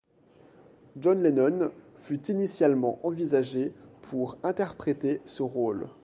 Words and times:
John 0.99 1.21
Lennon 1.21 1.71
fut 1.95 2.25
initialement 2.31 2.99
envisagé 3.05 3.71
pour 4.01 4.35
interpréter 4.41 5.21
ce 5.25 5.43
rôle. 5.43 5.89